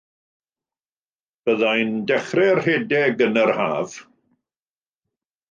Bydda 1.43 1.73
i'n 1.81 1.91
dechrau 2.13 2.55
rhedeg 2.61 3.23
yn 3.27 3.39
yr 3.43 3.53
haf. 3.61 3.95